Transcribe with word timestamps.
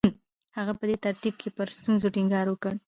هغه 0.57 0.73
په 0.79 0.83
دې 0.89 0.95
ترکیب 1.05 1.33
کې 1.41 1.49
پر 1.57 1.67
ستونزو 1.77 2.07
ټینګار 2.15 2.45
وکړ 2.49 2.73